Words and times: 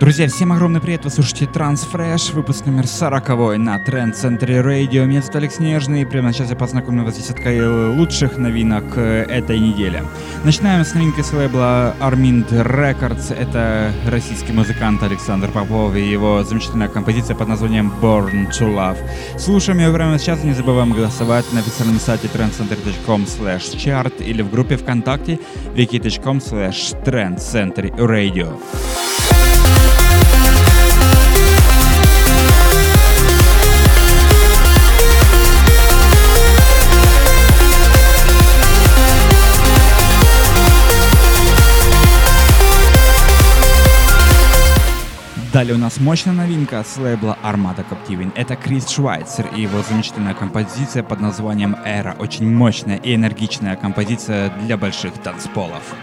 Друзья, 0.00 0.26
всем 0.26 0.50
огромный 0.50 0.80
привет, 0.80 1.04
вы 1.04 1.10
слушаете 1.10 1.44
Transfresh, 1.44 2.34
выпуск 2.34 2.66
номер 2.66 2.84
40 2.88 3.58
на 3.58 3.78
Тренд 3.78 4.16
Центре 4.16 4.60
Радио. 4.60 5.04
Меня 5.04 5.20
зовут 5.20 5.36
Алекс 5.36 5.60
Нежный, 5.60 6.02
и 6.02 6.04
прямо 6.04 6.32
сейчас 6.32 6.50
я 6.50 6.56
познакомлю 6.56 7.04
вас 7.04 7.14
с 7.14 7.18
десяткой 7.18 7.94
лучших 7.94 8.36
новинок 8.36 8.84
э, 8.96 9.22
этой 9.22 9.60
недели. 9.60 10.02
Начинаем 10.42 10.84
с 10.84 10.94
новинки 10.94 11.20
с 11.20 11.32
лейбла 11.32 11.94
Armind 12.00 12.48
Records. 12.50 13.32
Это 13.32 13.92
российский 14.08 14.52
музыкант 14.52 15.00
Александр 15.04 15.52
Попов 15.52 15.94
и 15.94 16.02
его 16.02 16.42
замечательная 16.42 16.88
композиция 16.88 17.36
под 17.36 17.46
названием 17.46 17.92
Born 18.02 18.50
to 18.50 18.74
Love. 18.74 18.98
Слушаем 19.38 19.78
ее 19.78 19.92
прямо 19.92 20.18
сейчас, 20.18 20.42
не 20.42 20.54
забываем 20.54 20.90
голосовать 20.92 21.50
на 21.52 21.60
официальном 21.60 22.00
сайте 22.00 22.26
trendcenter.com 22.26 23.22
slash 23.22 23.76
chart 23.76 24.20
или 24.24 24.42
в 24.42 24.50
группе 24.50 24.76
ВКонтакте 24.76 25.38
wiki.com 25.76 26.38
slash 26.38 27.00
trendcenterradio. 27.04 28.58
Далее 45.54 45.76
у 45.76 45.78
нас 45.78 46.00
мощная 46.00 46.32
новинка 46.32 46.82
с 46.82 46.96
лейбла 46.96 47.38
Armada 47.44 47.86
Captivin. 47.88 48.32
Это 48.34 48.56
Крис 48.56 48.88
Швайцер 48.88 49.46
и 49.56 49.62
его 49.62 49.84
замечательная 49.88 50.34
композиция 50.34 51.04
под 51.04 51.20
названием 51.20 51.76
«Эра». 51.84 52.16
Очень 52.18 52.52
мощная 52.52 52.96
и 52.96 53.14
энергичная 53.14 53.76
композиция 53.76 54.50
для 54.62 54.76
больших 54.76 55.14
танцполов. 55.22 55.94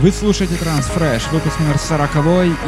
Вы 0.00 0.12
слушаете 0.12 0.54
Transfresh, 0.54 1.30
выпуск 1.30 1.60
номер 1.60 1.76
40 1.76 2.10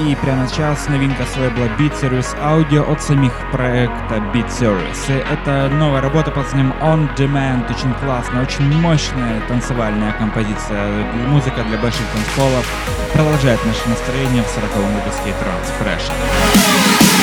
и 0.07 0.15
прямо 0.17 0.47
сейчас 0.47 0.87
новинка 0.89 1.25
с 1.25 1.35
лейбла 1.39 1.65
Beat 1.79 1.99
Service 1.99 2.37
Audio 2.39 2.93
от 2.93 3.01
самих 3.01 3.33
проекта 3.51 4.17
Beat 4.35 4.49
Service. 4.51 5.25
Это 5.33 5.71
новая 5.75 6.03
работа 6.03 6.31
под 6.31 6.45
названием 6.45 6.75
On 6.83 7.09
Demand, 7.17 7.75
очень 7.75 7.95
классная, 7.95 8.43
очень 8.43 8.71
мощная 8.83 9.41
танцевальная 9.49 10.13
композиция, 10.13 11.07
музыка 11.29 11.65
для 11.65 11.79
больших 11.79 12.05
танцполов, 12.13 12.67
продолжает 13.15 13.65
наше 13.65 13.89
настроение 13.89 14.43
в 14.43 14.47
40-м 14.49 14.93
выпуске 14.93 15.31
Transfresh. 15.31 17.22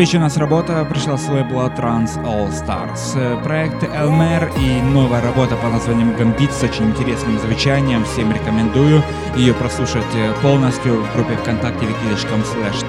Следующая 0.00 0.16
у 0.16 0.22
нас 0.22 0.38
работа 0.38 0.82
пришла 0.86 1.18
с 1.18 1.28
лейбла 1.28 1.70
Trans 1.76 2.16
All 2.24 2.48
Stars. 2.48 3.42
Проект 3.42 3.82
Elmer 3.82 4.50
и 4.58 4.80
новая 4.80 5.20
работа 5.20 5.56
по 5.56 5.68
названием 5.68 6.12
Gambit 6.12 6.50
с 6.52 6.62
очень 6.62 6.86
интересным 6.86 7.38
звучанием. 7.38 8.02
Всем 8.06 8.32
рекомендую 8.32 9.02
ее 9.36 9.52
прослушать 9.52 10.06
полностью 10.40 11.02
в 11.02 11.12
группе 11.14 11.36
ВКонтакте 11.36 11.84
wiki.com 11.84 12.40
slash 12.40 12.82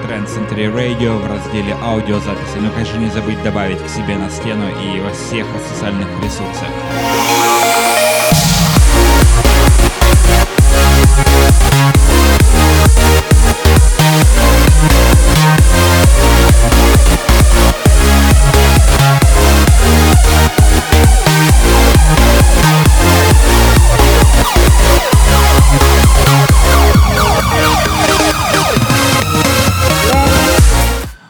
Radio 0.74 1.18
в 1.18 1.26
разделе 1.26 1.76
аудиозаписи. 1.82 2.56
Но, 2.58 2.70
конечно, 2.70 2.96
не 2.96 3.10
забыть 3.10 3.42
добавить 3.42 3.84
к 3.84 3.88
себе 3.90 4.16
на 4.16 4.30
стену 4.30 4.64
и 4.68 5.00
во 5.00 5.10
всех 5.10 5.46
социальных 5.68 6.08
ресурсах. 6.24 7.91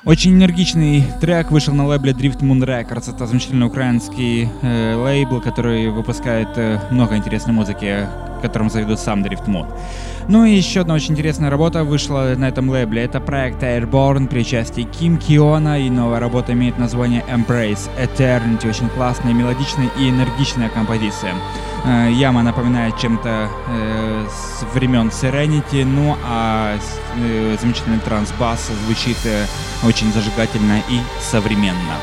Очень 0.05 0.35
энергичный 0.35 1.05
трек 1.21 1.53
вышел 1.53 1.73
на 1.75 1.87
лейбле 1.87 2.13
Drift 2.13 2.41
Moon 2.41 2.59
Records. 2.67 3.15
Это 3.15 3.25
замечательный 3.25 3.69
украинский 3.69 4.49
э, 4.61 4.97
лейбл, 4.97 5.41
который 5.41 5.91
выпускает 5.91 6.49
э, 6.57 6.81
много 6.91 7.17
интересной 7.17 7.55
музыки, 7.55 8.09
которым 8.43 8.69
заведут 8.69 8.99
сам 8.99 9.23
Drift 9.23 9.47
Moon. 9.47 9.73
Ну 10.29 10.45
и 10.45 10.55
еще 10.55 10.81
одна 10.81 10.95
очень 10.95 11.13
интересная 11.13 11.51
работа 11.51 11.85
вышла 11.85 12.35
на 12.37 12.49
этом 12.49 12.69
лейбле. 12.71 13.03
Это 13.03 13.21
проект 13.21 13.63
Airborne 13.63 14.29
при 14.29 14.41
участии 14.41 14.83
Ким 14.83 15.19
Киона. 15.19 15.81
И 15.81 15.91
новая 15.91 16.21
работа 16.21 16.53
имеет 16.53 16.79
название 16.79 17.25
Embrace 17.29 17.91
Eternity. 17.99 18.69
Очень 18.69 18.89
классная, 18.91 19.33
мелодичная 19.33 19.91
и 19.99 20.09
энергичная 20.11 20.69
композиция. 20.69 21.35
Э, 21.85 22.09
яма 22.13 22.43
напоминает 22.43 22.97
чем-то 22.99 23.49
э, 23.69 24.27
с 24.29 24.75
времен 24.75 25.09
Serenity, 25.09 25.85
ну 25.85 26.17
а 26.25 26.79
э, 27.17 27.57
замечательный 27.61 27.99
трансбас 27.99 28.71
звучит 28.87 29.19
э, 29.25 29.47
очень 29.85 30.13
зажигательно 30.13 30.79
и 30.89 31.01
современно. 31.21 31.97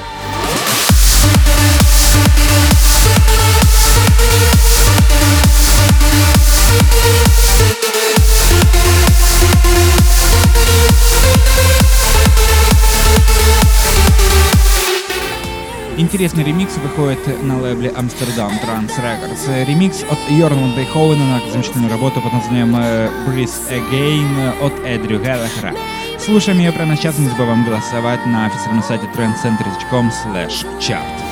Интересный 16.00 16.46
ремикс 16.46 16.78
выходит 16.78 17.44
на 17.44 17.60
лейбле 17.60 17.90
Amsterdam 17.90 18.54
Trans 18.64 18.90
Records. 19.04 19.66
Ремикс 19.66 20.06
от 20.10 20.18
Йорна 20.30 20.74
Дейховена 20.74 21.26
на 21.26 21.52
замечательную 21.52 21.92
работу 21.92 22.22
под 22.22 22.32
названием 22.32 22.74
э, 22.74 23.10
Breathe 23.28 23.52
Again 23.70 24.66
от 24.66 24.72
Эдрю 24.86 25.20
Геллахера. 25.20 25.74
Слушаем 26.18 26.60
ее 26.60 26.72
прямо 26.72 26.96
сейчас, 26.96 27.18
не 27.18 27.28
забываем 27.28 27.66
голосовать 27.66 28.26
на 28.26 28.46
официальном 28.46 28.82
сайте 28.82 29.08
trendcenter.com 29.08 30.10
slash 30.10 30.66
chart. 30.80 31.29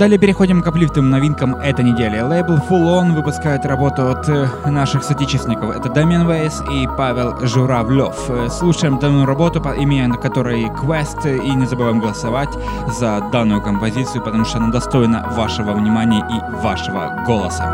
Далее 0.00 0.18
переходим 0.18 0.62
к 0.62 0.66
аплифтовым 0.66 1.10
новинкам 1.10 1.56
этой 1.56 1.84
недели. 1.84 2.18
Лейбл 2.20 2.54
Full 2.54 2.70
On 2.70 3.14
выпускает 3.14 3.66
работу 3.66 4.08
от 4.08 4.26
э, 4.30 4.48
наших 4.64 5.04
соотечественников. 5.04 5.76
Это 5.76 5.90
Дамиан 5.90 6.26
Вейс 6.26 6.62
и 6.72 6.88
Павел 6.96 7.36
Журавлев. 7.46 8.16
Э, 8.30 8.48
слушаем 8.48 8.98
данную 8.98 9.26
работу, 9.26 9.60
по 9.60 9.74
имени 9.74 10.10
которой 10.16 10.64
Quest, 10.68 11.28
и 11.28 11.50
не 11.50 11.66
забываем 11.66 12.00
голосовать 12.00 12.48
за 12.98 13.20
данную 13.30 13.60
композицию, 13.60 14.24
потому 14.24 14.46
что 14.46 14.56
она 14.56 14.70
достойна 14.70 15.28
вашего 15.36 15.72
внимания 15.74 16.26
и 16.30 16.62
вашего 16.62 17.22
голоса. 17.26 17.70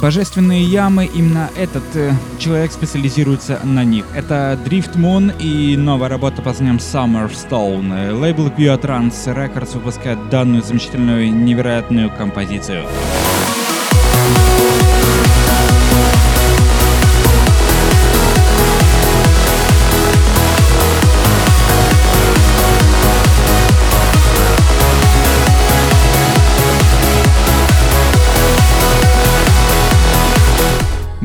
Божественные 0.00 0.62
ямы, 0.62 1.04
именно 1.04 1.50
этот 1.56 1.82
э, 1.94 2.12
человек 2.38 2.72
специализируется 2.72 3.60
на 3.64 3.84
них. 3.84 4.06
Это 4.14 4.58
Drift 4.64 4.96
Moon 4.96 5.34
и 5.38 5.76
новая 5.76 6.08
работа 6.08 6.36
под 6.36 6.46
названием 6.46 6.78
Summer 6.78 7.30
Stone. 7.30 8.18
Лейбл 8.18 8.48
Biotrans 8.48 9.12
Records 9.26 9.74
выпускает 9.74 10.30
данную 10.30 10.62
замечательную, 10.62 11.30
невероятную 11.30 12.10
композицию. 12.10 12.86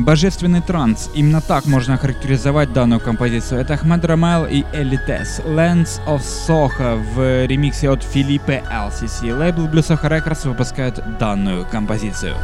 Божественный 0.06 0.60
транс. 0.60 1.10
Именно 1.14 1.40
так 1.40 1.66
можно 1.66 1.94
охарактеризовать 1.94 2.72
данную 2.72 3.00
композицию. 3.00 3.60
Это 3.60 3.74
Ахмед 3.74 4.04
Рамайл 4.04 4.46
и 4.46 4.64
Элитес. 4.72 5.40
Lands 5.40 6.00
of 6.06 6.20
Soho 6.20 7.02
в 7.12 7.46
ремиксе 7.46 7.90
от 7.90 8.04
Филиппе 8.04 8.62
LCC. 8.70 9.36
Лейбл 9.36 9.66
Blue 9.66 9.82
Soho 9.82 10.08
Records 10.08 10.48
выпускает 10.48 11.02
данную 11.18 11.66
композицию. 11.66 12.36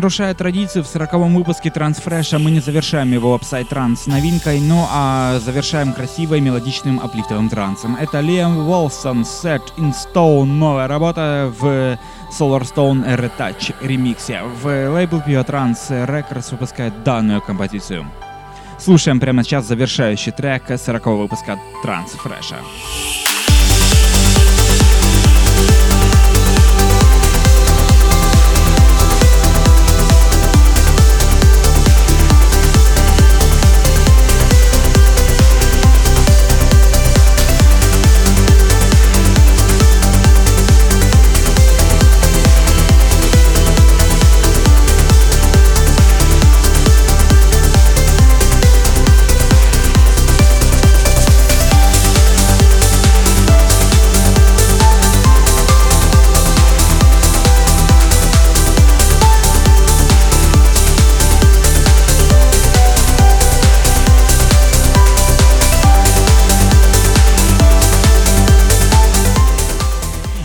Нарушая 0.00 0.32
традицию, 0.32 0.82
в 0.82 0.86
40 0.86 1.12
выпуске 1.34 1.70
TranceFresh'а 1.70 2.38
мы 2.38 2.50
не 2.50 2.60
завершаем 2.60 3.12
его 3.12 3.34
psytrance 3.34 4.06
новинкой, 4.06 4.58
но 4.58 4.88
а 4.90 5.38
завершаем 5.40 5.92
красивой 5.92 6.40
мелодичным 6.40 7.00
аплифтовым 7.00 7.50
трансом. 7.50 7.96
Это 7.96 8.20
Liam 8.20 8.64
Wilson, 8.64 9.24
Set 9.24 9.60
in 9.76 9.92
Stone, 9.92 10.46
новая 10.46 10.88
работа 10.88 11.52
в 11.60 11.98
Solarstone 12.32 13.04
Retouch 13.14 13.74
ремиксе. 13.82 14.40
В 14.62 14.88
лейбл 14.88 15.18
Pure 15.18 15.46
Trance 15.46 15.90
Records 15.90 16.50
выпускает 16.52 17.02
данную 17.02 17.42
композицию. 17.42 18.06
Слушаем 18.78 19.20
прямо 19.20 19.44
сейчас 19.44 19.66
завершающий 19.66 20.32
трек 20.32 20.62
40 20.78 21.06
выпуска 21.08 21.58
TranceFresh'а. 21.82 22.56
Fresh. 22.56 23.29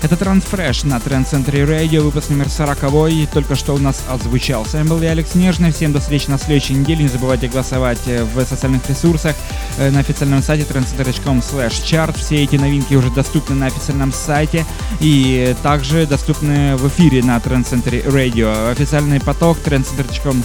Это 0.06 0.18
Трансфреш 0.18 0.84
на 0.84 1.00
Тренд 1.00 1.28
Центре 1.28 1.66
Радио, 1.66 2.04
выпуск 2.04 2.30
номер 2.30 2.48
40 2.48 3.32
только 3.34 3.56
что 3.56 3.74
у 3.74 3.80
нас 3.80 4.04
озвучал. 4.08 4.64
С 4.64 4.74
вами 4.76 4.88
был 4.88 5.02
я, 5.02 5.10
Алекс 5.10 5.34
Нежный. 5.34 5.72
Всем 5.72 5.94
до 5.94 6.00
встречи 6.00 6.30
на 6.30 6.38
следующей 6.38 6.76
неделе. 6.76 7.02
Не 7.02 7.10
забывайте 7.10 7.48
голосовать 7.48 7.98
э, 8.06 8.24
в 8.24 8.46
социальных 8.46 8.88
ресурсах 8.88 9.36
э, 9.80 9.90
на 9.90 10.02
официальном 10.02 10.44
сайте 10.44 10.64
trendcenter.com 10.72 11.40
chart. 11.40 12.16
Все 12.20 12.44
эти 12.44 12.56
новинки 12.56 12.94
уже 12.94 13.10
доступны 13.10 13.56
на 13.56 13.66
официальном 13.66 14.14
сайте 14.14 14.64
и 15.00 15.56
также 15.64 16.06
доступны 16.06 16.76
в 16.76 16.88
эфире 16.88 17.24
на 17.24 17.40
Тренд 17.40 17.68
Центре 17.68 18.04
Радио. 18.06 18.70
Официальный 18.70 19.20
поток 19.20 19.58
trendcenter.com 19.66 20.44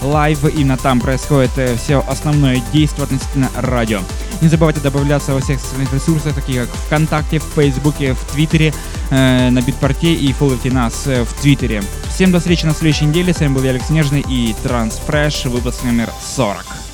live. 0.00 0.54
Именно 0.56 0.78
там 0.78 1.00
происходит 1.00 1.50
э, 1.56 1.76
все 1.76 2.02
основное 2.08 2.62
действие 2.72 3.04
относительно 3.04 3.50
радио. 3.56 4.00
Не 4.42 4.48
забывайте 4.48 4.80
добавляться 4.80 5.34
во 5.34 5.40
всех 5.40 5.60
социальных 5.60 5.94
ресурсах, 5.94 6.34
такие 6.34 6.66
как 6.66 6.74
ВКонтакте, 6.74 7.38
в 7.38 7.44
Фейсбуке, 7.54 8.14
в 8.14 8.24
Твиттере, 8.32 8.74
э, 9.10 9.50
на 9.50 9.62
Битпорте 9.62 10.14
и 10.14 10.32
фолловите 10.32 10.72
нас 10.72 11.06
э, 11.06 11.22
в 11.22 11.32
Твиттере. 11.40 11.80
Всем 12.12 12.32
до 12.32 12.40
встречи 12.40 12.66
на 12.66 12.74
следующей 12.74 13.04
неделе. 13.04 13.32
С 13.32 13.38
вами 13.38 13.54
был 13.54 13.62
я, 13.62 13.70
Алекс 13.70 13.88
Нежный 13.88 14.24
и 14.28 14.52
Трансфреш, 14.64 15.44
выпуск 15.44 15.84
номер 15.84 16.10
40. 16.34 16.91